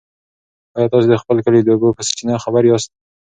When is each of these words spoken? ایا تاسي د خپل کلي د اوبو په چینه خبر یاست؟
ایا 0.75 0.87
تاسي 0.91 1.07
د 1.09 1.15
خپل 1.21 1.37
کلي 1.45 1.59
د 1.63 1.67
اوبو 1.73 1.89
په 1.97 2.01
چینه 2.17 2.35
خبر 2.43 2.63
یاست؟ 2.65 2.89